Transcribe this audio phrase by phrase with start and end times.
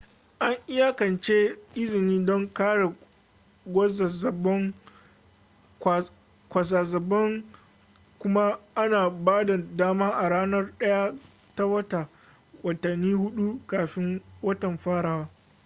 [0.45, 1.37] an iyakance
[1.81, 2.85] izini don kare
[6.49, 7.43] kwazazzabon
[8.19, 8.43] kuma
[8.75, 11.15] ana ba da dama a ranar 1
[11.55, 12.07] ta wata
[12.63, 15.27] watanni huɗu kafin watan farawa